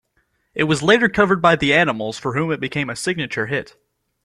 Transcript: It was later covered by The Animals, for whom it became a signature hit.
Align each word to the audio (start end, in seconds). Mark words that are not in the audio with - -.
It 0.55 0.63
was 0.63 0.81
later 0.81 1.07
covered 1.07 1.43
by 1.43 1.55
The 1.55 1.75
Animals, 1.75 2.17
for 2.17 2.33
whom 2.33 2.51
it 2.51 2.59
became 2.59 2.89
a 2.89 2.95
signature 2.95 3.45
hit. 3.45 3.77